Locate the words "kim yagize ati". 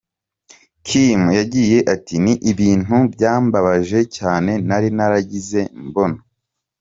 0.87-2.15